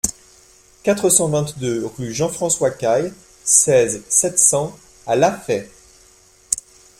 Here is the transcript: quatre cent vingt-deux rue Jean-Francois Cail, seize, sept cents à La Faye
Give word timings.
quatre 0.81 1.11
cent 1.11 1.29
vingt-deux 1.29 1.85
rue 1.85 2.11
Jean-Francois 2.11 2.71
Cail, 2.71 3.13
seize, 3.43 4.01
sept 4.09 4.39
cents 4.39 4.75
à 5.05 5.15
La 5.15 5.31
Faye 5.31 5.69